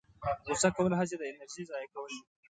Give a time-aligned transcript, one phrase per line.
[0.45, 2.19] غوسه کول هسې د انرژۍ ضایع کول دي.